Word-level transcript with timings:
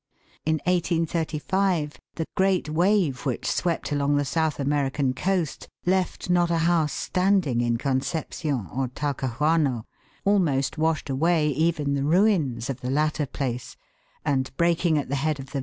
In 0.47 0.55
1835 0.65 1.99
the 2.15 2.25
great 2.35 2.67
wave 2.69 3.23
which 3.27 3.45
swept 3.45 3.91
along 3.91 4.15
the 4.17 4.25
South 4.25 4.59
American 4.59 5.13
coast, 5.13 5.67
left 5.85 6.27
not 6.27 6.49
a 6.49 6.57
house 6.65 6.91
standing 6.91 7.61
in 7.61 7.77
Concepcion 7.77 8.65
or 8.73 8.87
Talcahuano, 8.87 9.83
almost 10.25 10.79
washed 10.79 11.11
away 11.11 11.49
even 11.51 11.93
the 11.93 12.03
ruins 12.03 12.67
of 12.67 12.79
the 12.81 12.89
latter 12.89 13.27
place, 13.27 13.77
and, 14.25 14.49
breaking 14.57 14.97
at 14.97 15.07
the 15.09 15.17
head 15.21 15.39
of 15.39 15.51
the 15.51 15.59
b. 15.59 15.59